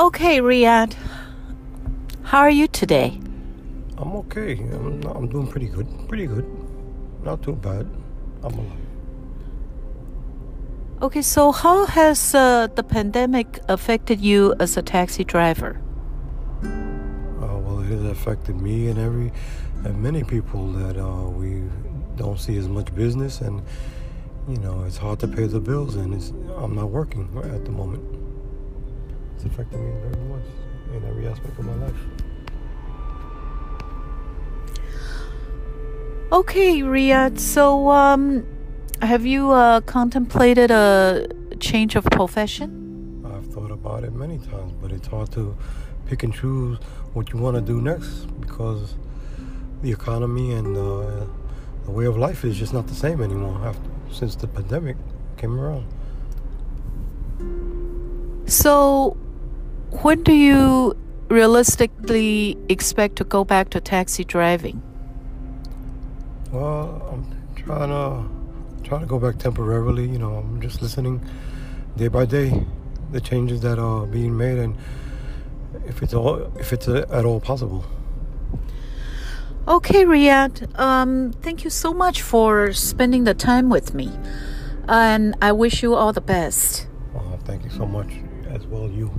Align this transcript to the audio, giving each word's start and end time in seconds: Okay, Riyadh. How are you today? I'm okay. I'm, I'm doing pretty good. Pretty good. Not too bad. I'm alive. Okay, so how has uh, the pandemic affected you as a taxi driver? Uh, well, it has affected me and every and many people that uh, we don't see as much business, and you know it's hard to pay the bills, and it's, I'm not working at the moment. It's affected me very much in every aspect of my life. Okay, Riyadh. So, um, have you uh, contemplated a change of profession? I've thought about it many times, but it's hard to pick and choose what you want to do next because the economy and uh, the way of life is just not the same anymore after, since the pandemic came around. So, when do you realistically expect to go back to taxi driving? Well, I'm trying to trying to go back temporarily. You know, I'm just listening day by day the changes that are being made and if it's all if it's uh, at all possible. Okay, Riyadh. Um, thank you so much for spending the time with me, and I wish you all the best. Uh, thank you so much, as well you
Okay, 0.00 0.38
Riyadh. 0.38 0.94
How 2.22 2.38
are 2.38 2.50
you 2.50 2.68
today? 2.68 3.20
I'm 3.96 4.12
okay. 4.22 4.52
I'm, 4.52 5.02
I'm 5.02 5.28
doing 5.28 5.48
pretty 5.48 5.66
good. 5.66 5.88
Pretty 6.08 6.26
good. 6.26 6.46
Not 7.24 7.42
too 7.42 7.54
bad. 7.54 7.90
I'm 8.44 8.54
alive. 8.54 8.78
Okay, 11.02 11.20
so 11.20 11.50
how 11.50 11.86
has 11.86 12.32
uh, 12.32 12.68
the 12.76 12.84
pandemic 12.84 13.58
affected 13.66 14.20
you 14.20 14.54
as 14.60 14.76
a 14.76 14.82
taxi 14.82 15.24
driver? 15.24 15.80
Uh, 16.62 17.58
well, 17.58 17.80
it 17.80 17.88
has 17.88 18.04
affected 18.04 18.60
me 18.60 18.86
and 18.86 19.00
every 19.00 19.32
and 19.84 20.00
many 20.00 20.22
people 20.22 20.70
that 20.74 20.96
uh, 20.96 21.28
we 21.28 21.64
don't 22.14 22.38
see 22.38 22.56
as 22.56 22.68
much 22.68 22.94
business, 22.94 23.40
and 23.40 23.62
you 24.48 24.58
know 24.58 24.84
it's 24.84 24.96
hard 24.96 25.18
to 25.20 25.28
pay 25.28 25.46
the 25.46 25.60
bills, 25.60 25.96
and 25.96 26.14
it's, 26.14 26.30
I'm 26.56 26.76
not 26.76 26.90
working 26.90 27.28
at 27.42 27.64
the 27.64 27.72
moment. 27.72 28.17
It's 29.38 29.44
affected 29.44 29.78
me 29.78 29.92
very 30.00 30.24
much 30.24 30.42
in 30.92 31.08
every 31.08 31.28
aspect 31.28 31.56
of 31.60 31.64
my 31.64 31.74
life. 31.74 31.94
Okay, 36.32 36.80
Riyadh. 36.80 37.38
So, 37.38 37.88
um, 37.88 38.44
have 39.00 39.24
you 39.24 39.52
uh, 39.52 39.80
contemplated 39.82 40.72
a 40.72 41.28
change 41.60 41.94
of 41.94 42.02
profession? 42.06 43.22
I've 43.24 43.46
thought 43.54 43.70
about 43.70 44.02
it 44.02 44.12
many 44.12 44.38
times, 44.38 44.72
but 44.82 44.90
it's 44.90 45.06
hard 45.06 45.30
to 45.34 45.56
pick 46.06 46.24
and 46.24 46.34
choose 46.34 46.78
what 47.12 47.32
you 47.32 47.38
want 47.38 47.54
to 47.54 47.60
do 47.62 47.80
next 47.80 48.24
because 48.40 48.96
the 49.82 49.92
economy 49.92 50.50
and 50.50 50.76
uh, 50.76 51.26
the 51.84 51.92
way 51.92 52.06
of 52.06 52.16
life 52.16 52.44
is 52.44 52.56
just 52.58 52.74
not 52.74 52.88
the 52.88 52.94
same 52.96 53.22
anymore 53.22 53.56
after, 53.64 53.88
since 54.10 54.34
the 54.34 54.48
pandemic 54.48 54.96
came 55.36 55.60
around. 55.60 55.86
So, 58.46 59.16
when 59.90 60.22
do 60.22 60.32
you 60.32 60.96
realistically 61.28 62.56
expect 62.68 63.16
to 63.16 63.24
go 63.24 63.44
back 63.44 63.70
to 63.70 63.80
taxi 63.80 64.24
driving? 64.24 64.82
Well, 66.52 67.08
I'm 67.12 67.54
trying 67.56 67.88
to 67.88 68.86
trying 68.88 69.00
to 69.00 69.06
go 69.06 69.18
back 69.18 69.38
temporarily. 69.38 70.08
You 70.08 70.18
know, 70.18 70.36
I'm 70.36 70.60
just 70.60 70.80
listening 70.80 71.24
day 71.96 72.08
by 72.08 72.24
day 72.24 72.64
the 73.10 73.20
changes 73.20 73.60
that 73.62 73.78
are 73.78 74.06
being 74.06 74.36
made 74.36 74.58
and 74.58 74.76
if 75.86 76.02
it's 76.02 76.14
all 76.14 76.52
if 76.58 76.72
it's 76.72 76.88
uh, 76.88 77.04
at 77.10 77.24
all 77.24 77.40
possible. 77.40 77.84
Okay, 79.66 80.04
Riyadh. 80.04 80.78
Um, 80.78 81.32
thank 81.32 81.64
you 81.64 81.70
so 81.70 81.92
much 81.92 82.22
for 82.22 82.72
spending 82.72 83.24
the 83.24 83.34
time 83.34 83.68
with 83.68 83.92
me, 83.92 84.10
and 84.88 85.34
I 85.42 85.52
wish 85.52 85.82
you 85.82 85.94
all 85.94 86.12
the 86.14 86.22
best. 86.22 86.88
Uh, 87.14 87.36
thank 87.44 87.64
you 87.64 87.70
so 87.70 87.84
much, 87.84 88.10
as 88.48 88.66
well 88.66 88.88
you 88.88 89.10